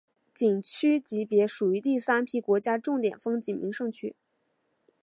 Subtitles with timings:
[0.33, 4.15] 景区级别属于第三批国家重点风景名胜区。